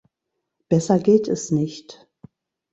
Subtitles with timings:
[0.67, 2.07] Besser geht es nicht.